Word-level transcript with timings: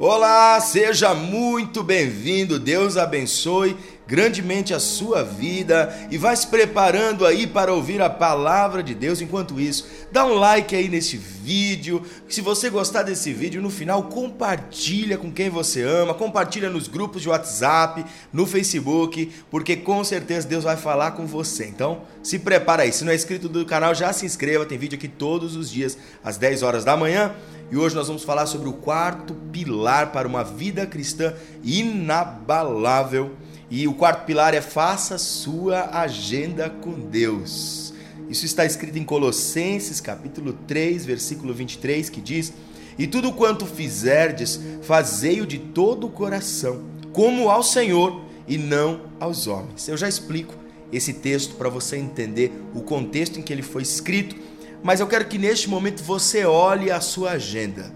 Olá, 0.00 0.58
seja 0.60 1.14
muito 1.14 1.82
bem-vindo. 1.82 2.58
Deus 2.58 2.96
abençoe 2.96 3.76
grandemente 4.04 4.74
a 4.74 4.80
sua 4.80 5.22
vida 5.22 5.96
e 6.10 6.18
vai 6.18 6.34
se 6.36 6.46
preparando 6.48 7.24
aí 7.24 7.46
para 7.46 7.72
ouvir 7.72 8.02
a 8.02 8.10
palavra 8.10 8.82
de 8.82 8.94
Deus. 8.94 9.20
Enquanto 9.20 9.60
isso, 9.60 9.86
dá 10.10 10.24
um 10.26 10.34
like 10.34 10.74
aí 10.74 10.88
nesse 10.88 11.16
vídeo. 11.16 12.02
Se 12.28 12.40
você 12.40 12.68
gostar 12.68 13.04
desse 13.04 13.32
vídeo, 13.32 13.62
no 13.62 13.70
final 13.70 14.02
compartilha 14.04 15.16
com 15.16 15.30
quem 15.30 15.48
você 15.48 15.82
ama, 15.82 16.14
compartilha 16.14 16.68
nos 16.68 16.88
grupos 16.88 17.22
de 17.22 17.28
WhatsApp, 17.28 18.04
no 18.32 18.44
Facebook, 18.44 19.32
porque 19.50 19.76
com 19.76 20.02
certeza 20.02 20.48
Deus 20.48 20.64
vai 20.64 20.76
falar 20.76 21.12
com 21.12 21.26
você. 21.26 21.66
Então, 21.66 22.02
se 22.22 22.40
prepara 22.40 22.82
aí. 22.82 22.92
Se 22.92 23.04
não 23.04 23.12
é 23.12 23.14
inscrito 23.14 23.48
do 23.48 23.64
canal, 23.64 23.94
já 23.94 24.12
se 24.12 24.26
inscreva. 24.26 24.66
Tem 24.66 24.76
vídeo 24.76 24.96
aqui 24.96 25.08
todos 25.08 25.54
os 25.54 25.70
dias 25.70 25.96
às 26.24 26.36
10 26.36 26.62
horas 26.62 26.84
da 26.84 26.96
manhã. 26.96 27.34
E 27.72 27.76
hoje 27.78 27.94
nós 27.94 28.06
vamos 28.06 28.22
falar 28.22 28.44
sobre 28.44 28.68
o 28.68 28.74
quarto 28.74 29.32
pilar 29.50 30.12
para 30.12 30.28
uma 30.28 30.44
vida 30.44 30.86
cristã 30.86 31.32
inabalável. 31.64 33.30
E 33.70 33.88
o 33.88 33.94
quarto 33.94 34.26
pilar 34.26 34.52
é 34.52 34.60
faça 34.60 35.16
sua 35.16 35.88
agenda 35.98 36.68
com 36.68 36.92
Deus. 36.92 37.94
Isso 38.28 38.44
está 38.44 38.66
escrito 38.66 38.98
em 38.98 39.04
Colossenses, 39.04 40.02
capítulo 40.02 40.52
3, 40.68 41.06
versículo 41.06 41.54
23, 41.54 42.10
que 42.10 42.20
diz: 42.20 42.52
"E 42.98 43.06
tudo 43.06 43.32
quanto 43.32 43.64
fizerdes, 43.64 44.60
fazei-o 44.82 45.46
de 45.46 45.56
todo 45.56 46.08
o 46.08 46.10
coração, 46.10 46.82
como 47.10 47.48
ao 47.48 47.62
Senhor 47.62 48.20
e 48.46 48.58
não 48.58 49.00
aos 49.18 49.46
homens." 49.46 49.88
Eu 49.88 49.96
já 49.96 50.10
explico 50.10 50.54
esse 50.92 51.14
texto 51.14 51.54
para 51.54 51.70
você 51.70 51.96
entender 51.96 52.52
o 52.74 52.82
contexto 52.82 53.40
em 53.40 53.42
que 53.42 53.50
ele 53.50 53.62
foi 53.62 53.80
escrito 53.80 54.36
mas 54.82 55.00
eu 55.00 55.06
quero 55.06 55.26
que 55.26 55.38
neste 55.38 55.68
momento 55.68 56.02
você 56.02 56.44
olhe 56.44 56.90
a 56.90 57.00
sua 57.00 57.32
agenda. 57.32 57.92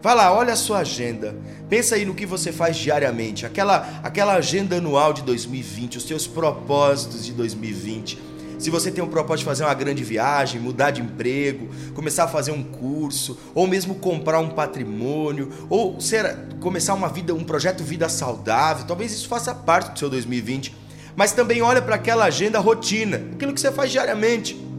Vai 0.00 0.14
lá, 0.14 0.34
olha 0.34 0.52
a 0.52 0.56
sua 0.56 0.78
agenda. 0.78 1.36
Pensa 1.68 1.94
aí 1.94 2.04
no 2.04 2.14
que 2.14 2.26
você 2.26 2.52
faz 2.52 2.76
diariamente, 2.76 3.46
aquela, 3.46 4.00
aquela 4.02 4.34
agenda 4.34 4.76
anual 4.76 5.12
de 5.12 5.22
2020, 5.22 5.98
os 5.98 6.04
seus 6.04 6.26
propósitos 6.26 7.24
de 7.24 7.32
2020. 7.32 8.18
Se 8.58 8.70
você 8.70 8.92
tem 8.92 9.02
um 9.02 9.08
propósito 9.08 9.38
de 9.40 9.44
fazer 9.46 9.64
uma 9.64 9.74
grande 9.74 10.04
viagem, 10.04 10.60
mudar 10.60 10.92
de 10.92 11.00
emprego, 11.00 11.68
começar 11.94 12.24
a 12.24 12.28
fazer 12.28 12.52
um 12.52 12.62
curso, 12.62 13.38
ou 13.54 13.66
mesmo 13.66 13.96
comprar 13.96 14.38
um 14.38 14.50
patrimônio, 14.50 15.50
ou 15.68 16.00
ser, 16.00 16.36
começar 16.60 16.94
uma 16.94 17.08
vida, 17.08 17.34
um 17.34 17.42
projeto 17.42 17.82
vida 17.82 18.08
saudável, 18.08 18.86
talvez 18.86 19.12
isso 19.12 19.28
faça 19.28 19.52
parte 19.52 19.92
do 19.92 19.98
seu 19.98 20.08
2020. 20.08 20.76
Mas 21.16 21.32
também 21.32 21.60
olha 21.60 21.82
para 21.82 21.96
aquela 21.96 22.24
agenda 22.24 22.60
rotina, 22.60 23.22
aquilo 23.34 23.52
que 23.52 23.60
você 23.60 23.70
faz 23.70 23.90
diariamente 23.90 24.71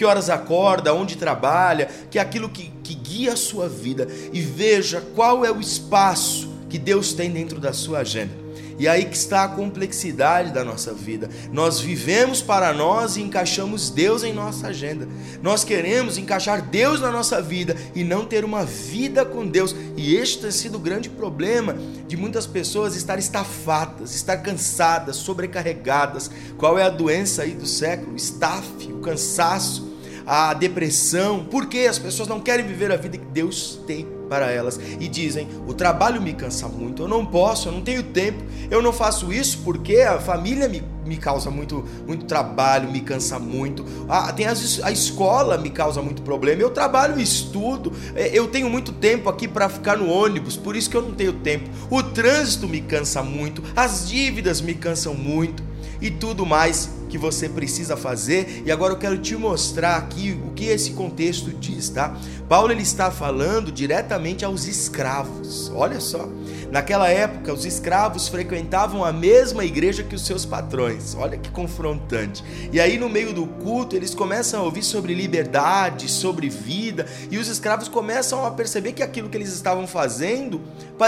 que 0.00 0.04
horas 0.06 0.30
acorda, 0.30 0.94
onde 0.94 1.14
trabalha, 1.14 1.86
que 2.10 2.18
é 2.18 2.22
aquilo 2.22 2.48
que, 2.48 2.72
que 2.82 2.94
guia 2.94 3.34
a 3.34 3.36
sua 3.36 3.68
vida 3.68 4.08
e 4.32 4.40
veja 4.40 5.02
qual 5.14 5.44
é 5.44 5.52
o 5.52 5.60
espaço 5.60 6.48
que 6.70 6.78
Deus 6.78 7.12
tem 7.12 7.30
dentro 7.30 7.60
da 7.60 7.74
sua 7.74 7.98
agenda. 7.98 8.32
E 8.78 8.88
aí 8.88 9.04
que 9.04 9.14
está 9.14 9.44
a 9.44 9.48
complexidade 9.48 10.54
da 10.54 10.64
nossa 10.64 10.94
vida. 10.94 11.28
Nós 11.52 11.80
vivemos 11.80 12.40
para 12.40 12.72
nós 12.72 13.18
e 13.18 13.20
encaixamos 13.20 13.90
Deus 13.90 14.24
em 14.24 14.32
nossa 14.32 14.68
agenda. 14.68 15.06
Nós 15.42 15.64
queremos 15.64 16.16
encaixar 16.16 16.62
Deus 16.62 16.98
na 16.98 17.12
nossa 17.12 17.42
vida 17.42 17.76
e 17.94 18.02
não 18.02 18.24
ter 18.24 18.42
uma 18.42 18.64
vida 18.64 19.22
com 19.22 19.46
Deus. 19.46 19.76
E 19.98 20.16
este 20.16 20.40
tem 20.40 20.50
sido 20.50 20.76
o 20.76 20.80
grande 20.80 21.10
problema 21.10 21.76
de 22.08 22.16
muitas 22.16 22.46
pessoas 22.46 22.96
estar 22.96 23.18
estafadas, 23.18 24.14
estar 24.14 24.38
cansadas, 24.38 25.16
sobrecarregadas. 25.16 26.30
Qual 26.56 26.78
é 26.78 26.84
a 26.84 26.88
doença 26.88 27.42
aí 27.42 27.52
do 27.52 27.66
século? 27.66 28.16
Estafe, 28.16 28.90
o 28.90 29.00
cansaço 29.00 29.89
a 30.26 30.54
depressão, 30.54 31.46
porque 31.50 31.80
as 31.80 31.98
pessoas 31.98 32.28
não 32.28 32.40
querem 32.40 32.66
viver 32.66 32.92
a 32.92 32.96
vida 32.96 33.18
que 33.18 33.26
Deus 33.26 33.80
tem 33.86 34.06
para 34.30 34.48
elas 34.50 34.80
e 35.00 35.08
dizem: 35.08 35.48
o 35.66 35.74
trabalho 35.74 36.22
me 36.22 36.32
cansa 36.32 36.68
muito, 36.68 37.02
eu 37.02 37.08
não 37.08 37.26
posso, 37.26 37.68
eu 37.68 37.72
não 37.72 37.80
tenho 37.80 38.04
tempo, 38.04 38.42
eu 38.70 38.80
não 38.80 38.92
faço 38.92 39.32
isso 39.32 39.58
porque 39.64 39.96
a 39.96 40.20
família 40.20 40.68
me, 40.68 40.82
me 41.04 41.16
causa 41.16 41.50
muito, 41.50 41.84
muito 42.06 42.24
trabalho, 42.26 42.88
me 42.88 43.00
cansa 43.00 43.40
muito, 43.40 43.84
a, 44.08 44.32
tem 44.32 44.46
as, 44.46 44.80
a 44.84 44.92
escola 44.92 45.58
me 45.58 45.68
causa 45.68 46.00
muito 46.00 46.22
problema, 46.22 46.62
eu 46.62 46.70
trabalho 46.70 47.18
e 47.18 47.22
estudo, 47.22 47.92
é, 48.14 48.30
eu 48.32 48.46
tenho 48.46 48.70
muito 48.70 48.92
tempo 48.92 49.28
aqui 49.28 49.48
para 49.48 49.68
ficar 49.68 49.98
no 49.98 50.08
ônibus, 50.08 50.56
por 50.56 50.76
isso 50.76 50.88
que 50.88 50.96
eu 50.96 51.02
não 51.02 51.12
tenho 51.12 51.32
tempo, 51.32 51.68
o 51.90 52.00
trânsito 52.00 52.68
me 52.68 52.80
cansa 52.80 53.22
muito, 53.22 53.62
as 53.74 54.08
dívidas 54.08 54.60
me 54.60 54.74
cansam 54.74 55.12
muito 55.12 55.64
e 56.00 56.10
tudo 56.10 56.46
mais 56.46 56.99
que 57.10 57.18
você 57.18 57.48
precisa 57.48 57.96
fazer. 57.96 58.62
E 58.64 58.70
agora 58.70 58.94
eu 58.94 58.98
quero 58.98 59.18
te 59.18 59.36
mostrar 59.36 59.96
aqui 59.96 60.40
o 60.46 60.52
que 60.52 60.66
esse 60.66 60.92
contexto 60.92 61.50
diz, 61.50 61.88
tá? 61.90 62.16
Paulo 62.48 62.72
ele 62.72 62.82
está 62.82 63.10
falando 63.10 63.70
diretamente 63.70 64.44
aos 64.44 64.66
escravos. 64.66 65.70
Olha 65.74 66.00
só. 66.00 66.28
Naquela 66.70 67.08
época, 67.08 67.52
os 67.52 67.64
escravos 67.64 68.28
frequentavam 68.28 69.04
a 69.04 69.12
mesma 69.12 69.64
igreja 69.64 70.04
que 70.04 70.14
os 70.14 70.24
seus 70.24 70.44
patrões. 70.44 71.16
Olha 71.16 71.36
que 71.36 71.50
confrontante. 71.50 72.44
E 72.72 72.78
aí, 72.78 72.96
no 72.96 73.08
meio 73.08 73.32
do 73.32 73.44
culto, 73.44 73.96
eles 73.96 74.14
começam 74.14 74.60
a 74.60 74.62
ouvir 74.62 74.84
sobre 74.84 75.12
liberdade, 75.12 76.08
sobre 76.08 76.48
vida, 76.48 77.06
e 77.28 77.38
os 77.38 77.48
escravos 77.48 77.88
começam 77.88 78.46
a 78.46 78.52
perceber 78.52 78.92
que 78.92 79.02
aquilo 79.02 79.28
que 79.28 79.36
eles 79.36 79.52
estavam 79.52 79.86
fazendo 79.86 80.60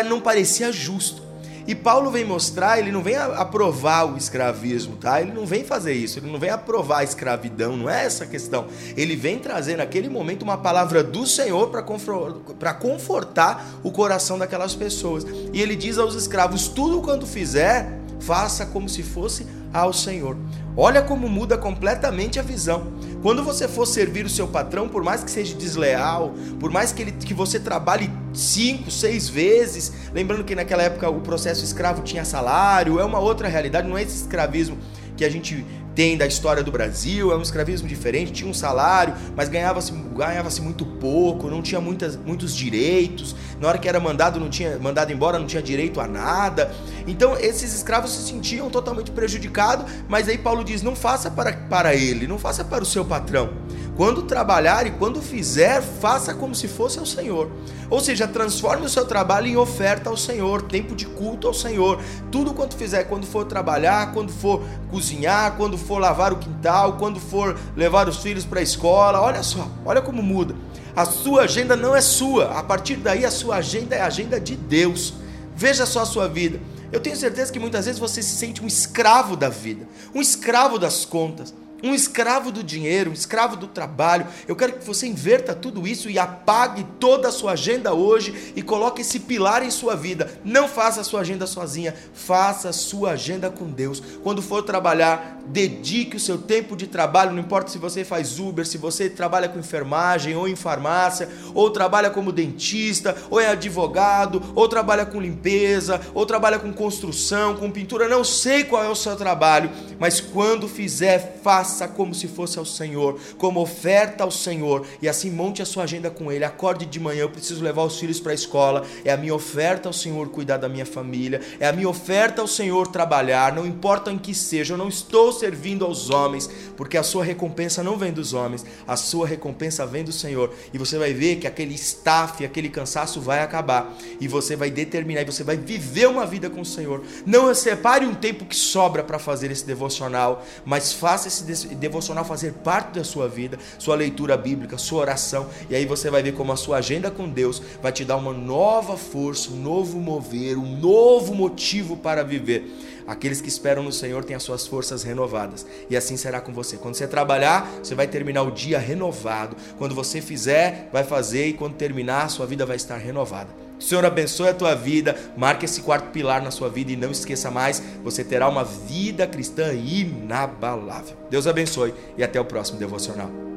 não 0.04 0.20
parecia 0.20 0.72
justo. 0.72 1.31
E 1.66 1.74
Paulo 1.74 2.10
vem 2.10 2.24
mostrar, 2.24 2.78
ele 2.78 2.90
não 2.90 3.02
vem 3.02 3.16
aprovar 3.16 4.04
o 4.12 4.16
escravismo, 4.16 4.96
tá? 4.96 5.20
Ele 5.20 5.32
não 5.32 5.46
vem 5.46 5.64
fazer 5.64 5.92
isso, 5.92 6.18
ele 6.18 6.30
não 6.30 6.38
vem 6.38 6.50
aprovar 6.50 6.98
a 6.98 7.04
escravidão, 7.04 7.76
não 7.76 7.88
é 7.88 8.04
essa 8.04 8.24
a 8.24 8.26
questão. 8.26 8.66
Ele 8.96 9.14
vem 9.14 9.38
trazer 9.38 9.76
naquele 9.76 10.08
momento 10.08 10.42
uma 10.42 10.58
palavra 10.58 11.02
do 11.02 11.26
Senhor 11.26 11.68
para 11.70 12.74
confortar 12.74 13.66
o 13.82 13.92
coração 13.92 14.38
daquelas 14.38 14.74
pessoas. 14.74 15.24
E 15.52 15.60
ele 15.60 15.76
diz 15.76 15.98
aos 15.98 16.14
escravos: 16.14 16.68
tudo 16.68 17.00
quanto 17.00 17.26
fizer, 17.26 17.98
faça 18.20 18.66
como 18.66 18.88
se 18.88 19.02
fosse 19.02 19.46
ao 19.72 19.92
Senhor. 19.92 20.36
Olha 20.76 21.02
como 21.02 21.28
muda 21.28 21.56
completamente 21.56 22.38
a 22.38 22.42
visão. 22.42 22.92
Quando 23.22 23.44
você 23.44 23.68
for 23.68 23.86
servir 23.86 24.24
o 24.24 24.28
seu 24.28 24.48
patrão, 24.48 24.88
por 24.88 25.02
mais 25.04 25.22
que 25.22 25.30
seja 25.30 25.54
desleal, 25.54 26.34
por 26.58 26.70
mais 26.70 26.92
que, 26.92 27.02
ele, 27.02 27.12
que 27.12 27.34
você 27.34 27.60
trabalhe 27.60 28.10
cinco, 28.32 28.90
seis 28.90 29.28
vezes, 29.28 29.92
lembrando 30.12 30.44
que 30.44 30.54
naquela 30.54 30.82
época 30.82 31.08
o 31.08 31.20
processo 31.20 31.64
escravo 31.64 32.02
tinha 32.02 32.24
salário, 32.24 32.98
é 32.98 33.04
uma 33.04 33.18
outra 33.18 33.48
realidade, 33.48 33.88
não 33.88 33.98
é 33.98 34.02
esse 34.02 34.16
escravismo 34.16 34.78
que 35.16 35.24
a 35.24 35.30
gente 35.30 35.64
tem 35.94 36.16
da 36.16 36.26
história 36.26 36.62
do 36.62 36.72
Brasil, 36.72 37.32
é 37.32 37.36
um 37.36 37.42
escravismo 37.42 37.88
diferente, 37.88 38.32
tinha 38.32 38.50
um 38.50 38.54
salário, 38.54 39.14
mas 39.36 39.48
ganhava-se 39.48 39.92
ganhava 40.14 40.48
muito 40.60 40.84
pouco, 40.84 41.48
não 41.48 41.62
tinha 41.62 41.80
muitas, 41.80 42.16
muitos 42.16 42.54
direitos, 42.54 43.34
na 43.60 43.69
hora 43.69 43.78
que 43.78 43.88
era 43.88 43.98
mandado, 43.98 44.38
não 44.38 44.50
tinha 44.50 44.78
mandado 44.78 45.12
embora, 45.12 45.38
não 45.38 45.47
tinha 45.47 45.62
direito 45.62 46.00
a 46.00 46.06
nada. 46.06 46.72
Então 47.06 47.36
esses 47.36 47.75
escravos 47.75 48.10
se 48.10 48.28
sentiam 48.28 48.70
totalmente 48.70 49.10
prejudicados, 49.10 49.91
mas 50.08 50.28
aí 50.28 50.38
Paulo 50.38 50.64
diz: 50.64 50.82
não 50.82 50.94
faça 50.94 51.31
para, 51.31 51.52
para 51.52 51.94
ele, 51.94 52.26
não 52.26 52.38
faça 52.38 52.64
para 52.64 52.82
o 52.82 52.86
seu 52.86 53.04
patrão. 53.04 53.50
Quando 53.94 54.22
trabalhar 54.22 54.86
e 54.86 54.91
quando 54.91 55.20
fizer, 55.20 55.82
faça 55.82 56.32
como 56.32 56.54
se 56.54 56.66
fosse 56.66 56.98
ao 56.98 57.04
Senhor. 57.04 57.50
Ou 57.91 58.00
seja, 58.00 58.26
transforme 58.26 58.86
o 58.86 58.88
seu 58.88 59.04
trabalho 59.04 59.47
em 59.47 59.56
oferta 59.56 60.08
ao 60.08 60.16
Senhor, 60.16 60.62
tempo 60.62 60.97
de 60.97 61.04
culto 61.04 61.47
ao 61.47 61.53
Senhor. 61.53 62.02
Tudo 62.31 62.54
quanto 62.54 62.75
fizer, 62.75 63.04
quando 63.04 63.26
for 63.26 63.44
trabalhar, 63.44 64.12
quando 64.14 64.32
for 64.32 64.62
cozinhar, 64.91 65.56
quando 65.58 65.76
for 65.76 65.98
lavar 65.98 66.32
o 66.32 66.38
quintal, 66.38 66.94
quando 66.94 67.20
for 67.20 67.58
levar 67.76 68.08
os 68.08 68.16
filhos 68.16 68.47
para 68.47 68.60
a 68.60 68.62
escola, 68.62 69.20
olha 69.20 69.42
só, 69.42 69.69
olha 69.84 70.00
como 70.00 70.22
muda. 70.22 70.54
A 70.97 71.04
sua 71.04 71.42
agenda 71.42 71.76
não 71.76 71.94
é 71.94 72.00
sua, 72.00 72.58
a 72.58 72.62
partir 72.62 72.97
daí 72.97 73.26
a 73.26 73.31
sua 73.31 73.56
agenda 73.56 73.94
é 73.94 74.00
a 74.00 74.06
agenda 74.06 74.41
de 74.41 74.56
Deus. 74.56 75.12
Veja 75.54 75.84
só 75.84 76.00
a 76.00 76.06
sua 76.06 76.26
vida. 76.28 76.58
Eu 76.91 77.00
tenho 77.00 77.16
certeza 77.16 77.52
que 77.52 77.58
muitas 77.58 77.84
vezes 77.84 78.00
você 78.00 78.22
se 78.22 78.36
sente 78.36 78.62
um 78.62 78.66
escravo 78.66 79.36
da 79.36 79.50
vida, 79.50 79.86
um 80.14 80.20
escravo 80.20 80.78
das 80.78 81.04
contas 81.04 81.54
um 81.82 81.94
escravo 81.94 82.53
do 82.53 82.62
dinheiro, 82.62 83.10
um 83.10 83.15
escravo 83.15 83.56
do 83.56 83.66
trabalho. 83.66 84.26
Eu 84.47 84.54
quero 84.54 84.75
que 84.75 84.87
você 84.87 85.06
inverta 85.06 85.54
tudo 85.54 85.87
isso 85.87 86.09
e 86.09 86.19
apague 86.19 86.87
toda 87.00 87.29
a 87.29 87.32
sua 87.32 87.52
agenda 87.52 87.93
hoje 87.93 88.52
e 88.55 88.62
coloque 88.62 89.00
esse 89.00 89.20
pilar 89.20 89.62
em 89.62 89.70
sua 89.70 89.96
vida. 89.96 90.40
Não 90.44 90.69
faça 90.69 91.00
a 91.00 91.05
sua 91.05 91.20
agenda 91.20 91.46
sozinha, 91.46 91.94
faça 92.14 92.69
a 92.69 92.73
sua 92.73 93.12
agenda 93.12 93.50
com 93.50 93.70
Deus. 93.70 94.02
Quando 94.23 94.40
for 94.40 94.62
trabalhar, 94.62 95.40
dedique 95.46 96.17
o 96.17 96.20
seu 96.20 96.38
tempo 96.38 96.76
de 96.76 96.87
trabalho, 96.87 97.32
não 97.32 97.40
importa 97.40 97.70
se 97.70 97.79
você 97.79 98.05
faz 98.05 98.38
Uber, 98.38 98.67
se 98.67 98.78
você 98.78 99.11
trabalha 99.11 99.49
com 99.49 99.58
enfermagem 99.58 100.37
ou 100.37 100.46
em 100.46 100.55
farmácia, 100.55 101.28
ou 101.55 101.70
trabalha 101.70 102.11
como 102.11 102.31
dentista, 102.31 103.17
ou 103.28 103.40
é 103.40 103.49
advogado, 103.49 104.43
ou 104.55 104.69
trabalha 104.69 105.05
com 105.05 105.20
limpeza, 105.20 106.00
ou 106.14 106.25
trabalha 106.25 106.58
com 106.58 106.73
construção, 106.73 107.56
com 107.56 107.70
pintura, 107.70 108.08
não 108.08 108.23
sei 108.23 108.64
qual 108.64 108.85
é 108.85 108.88
o 108.88 108.94
seu 108.94 109.17
trabalho, 109.17 109.70
mas 109.99 110.20
quando 110.20 110.69
fizer, 110.69 111.40
faça 111.43 111.71
faça 111.72 111.88
como 111.88 112.14
se 112.14 112.28
fosse 112.28 112.58
ao 112.58 112.66
Senhor, 112.66 113.19
como 113.38 113.58
oferta 113.60 114.24
ao 114.24 114.30
Senhor, 114.30 114.86
e 115.00 115.08
assim 115.08 115.30
monte 115.30 115.62
a 115.62 115.64
sua 115.64 115.84
agenda 115.84 116.10
com 116.10 116.30
Ele. 116.30 116.44
Acorde 116.44 116.84
de 116.84 117.00
manhã, 117.00 117.22
eu 117.22 117.30
preciso 117.30 117.64
levar 117.64 117.82
os 117.84 117.98
filhos 117.98 118.20
para 118.20 118.32
a 118.32 118.34
escola, 118.34 118.84
é 119.04 119.10
a 119.10 119.16
minha 119.16 119.34
oferta 119.34 119.88
ao 119.88 119.92
Senhor 119.92 120.28
cuidar 120.28 120.58
da 120.58 120.69
minha 120.69 120.84
família, 120.84 121.40
é 121.58 121.66
a 121.66 121.72
minha 121.72 121.88
oferta 121.88 122.42
ao 122.42 122.46
Senhor 122.46 122.88
trabalhar, 122.88 123.54
não 123.54 123.66
importa 123.66 124.12
em 124.12 124.19
que 124.19 124.34
seja, 124.34 124.74
eu 124.74 124.78
não 124.78 124.88
estou 124.88 125.32
servindo 125.32 125.84
aos 125.84 126.10
homens, 126.10 126.50
porque 126.76 126.98
a 126.98 127.02
sua 127.02 127.24
recompensa 127.24 127.82
não 127.82 127.96
vem 127.96 128.12
dos 128.12 128.34
homens, 128.34 128.66
a 128.86 128.96
sua 128.96 129.26
recompensa 129.26 129.86
vem 129.86 130.04
do 130.04 130.12
Senhor, 130.12 130.52
e 130.75 130.78
você 130.78 130.98
vai 130.98 131.14
ver 131.14 131.36
que 131.36 131.46
aquele 131.46 131.75
staff, 131.75 132.44
aquele 132.44 132.68
cansaço 132.68 133.18
vai 133.18 133.40
acabar, 133.40 133.96
e 134.20 134.28
você 134.28 134.56
vai 134.56 134.70
determinar, 134.70 135.22
e 135.22 135.25
você 135.25 135.42
vai 135.42 135.56
viver 135.56 136.06
uma 136.06 136.26
vida 136.26 136.50
com 136.50 136.60
o 136.60 136.66
Senhor. 136.66 137.02
Não 137.25 137.54
separe 137.54 138.04
um 138.04 138.14
tempo 138.14 138.44
que 138.44 138.56
sobra 138.56 139.02
para 139.02 139.18
fazer 139.18 139.50
esse 139.50 139.64
devocional, 139.64 140.44
mas 140.66 140.92
faça 140.92 141.28
esse 141.28 141.44
devocional 141.69 142.25
fazer 142.25 142.53
parte 142.53 142.94
da 142.99 143.05
sua 143.05 143.29
vida, 143.29 143.59
sua 143.79 143.94
leitura 143.94 144.37
bíblica, 144.37 144.79
sua 144.79 145.00
oração, 145.00 145.47
e 145.69 145.75
aí 145.75 145.87
você 145.87 146.11
vai 146.11 146.23
ver 146.23 146.32
como 146.32 146.53
a 146.53 146.56
sua 146.56 146.79
agenda 146.79 147.11
com 147.11 147.29
Deus 147.29 147.62
vai 147.82 147.93
te 147.93 148.05
dar 148.05 148.17
uma 148.17 148.32
nova 148.32 148.97
força, 148.97 149.50
um 149.50 149.56
novo 149.56 149.99
mover, 149.99 150.56
um 150.56 150.76
novo 150.76 151.35
motivo 151.35 151.97
para 151.97 152.23
viver. 152.23 152.70
Aqueles 153.06 153.41
que 153.41 153.49
esperam 153.49 153.82
no 153.82 153.93
Senhor 153.93 154.25
têm 154.25 154.37
as 154.37 154.43
suas 154.43 154.67
forças 154.67 155.03
renovadas. 155.03 155.67
E 155.91 155.97
assim 155.97 156.17
será 156.17 156.41
com 156.41 156.53
você. 156.53 156.76
Quando 156.76 156.94
você 156.94 157.06
trabalhar, 157.06 157.69
você 157.82 157.94
vai 157.94 158.06
terminar 158.06 158.43
o 158.43 158.50
dia 158.50 158.79
renovado. 158.79 159.56
Quando 159.76 159.94
você 159.94 160.20
fizer, 160.20 160.88
vai 160.93 161.03
fazer 161.03 161.49
e 161.49 161.53
quando 161.53 161.75
terminar, 161.75 162.31
sua 162.31 162.47
vida 162.47 162.64
vai 162.64 162.76
estar 162.76 162.97
renovada. 162.97 163.62
Senhor 163.82 164.05
abençoe 164.05 164.49
a 164.49 164.55
tua 164.55 164.75
vida, 164.75 165.17
marque 165.37 165.64
esse 165.64 165.81
quarto 165.81 166.11
pilar 166.11 166.43
na 166.43 166.50
sua 166.50 166.69
vida 166.69 166.93
e 166.93 166.96
não 166.96 167.11
esqueça 167.11 167.50
mais, 167.50 167.82
você 168.02 168.25
terá 168.25 168.49
uma 168.49 168.64
vida 168.64 169.26
cristã 169.26 169.73
inabalável. 169.73 171.17
Deus 171.31 171.46
abençoe 171.46 171.94
e 172.17 172.23
até 172.23 172.40
o 172.40 172.44
próximo 172.44 172.79
devocional. 172.79 173.51